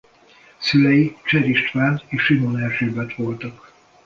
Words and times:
Szülei 0.57 1.17
Cser 1.25 1.47
István 1.47 2.01
és 2.09 2.23
Simon 2.25 2.57
Erzsébet 2.57 3.15
voltak. 3.15 3.71